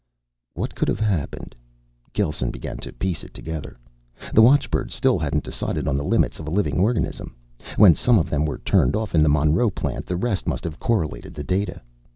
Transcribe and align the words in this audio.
What 0.55 0.73
could 0.73 0.87
have 0.87 0.99
happened? 0.99 1.53
Gelsen 2.11 2.49
began 2.49 2.77
to 2.77 2.91
piece 2.91 3.23
it 3.23 3.35
together. 3.35 3.77
The 4.33 4.41
watchbirds 4.41 4.95
still 4.95 5.19
hadn't 5.19 5.43
decided 5.43 5.87
on 5.87 5.95
the 5.95 6.03
limits 6.03 6.39
of 6.39 6.47
a 6.47 6.49
living 6.49 6.79
organism. 6.79 7.35
When 7.77 7.93
some 7.93 8.17
of 8.17 8.27
them 8.31 8.43
were 8.43 8.57
turned 8.57 8.95
off 8.95 9.13
in 9.13 9.21
the 9.21 9.29
Monroe 9.29 9.69
plant, 9.69 10.07
the 10.07 10.15
rest 10.17 10.47
must 10.47 10.63
have 10.63 10.79
correlated 10.79 11.35
the 11.35 11.43
data. 11.43 11.83